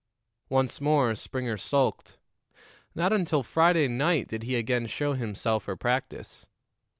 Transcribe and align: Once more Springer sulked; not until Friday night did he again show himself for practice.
Once 0.49 0.81
more 0.81 1.13
Springer 1.13 1.57
sulked; 1.59 2.17
not 2.95 3.13
until 3.13 3.43
Friday 3.43 3.87
night 3.87 4.27
did 4.27 4.41
he 4.41 4.55
again 4.55 4.87
show 4.87 5.13
himself 5.13 5.65
for 5.65 5.75
practice. 5.75 6.47